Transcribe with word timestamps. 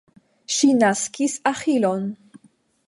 Ŝi 0.53 0.69
naskis 0.79 1.37
Aĥilon. 1.53 2.13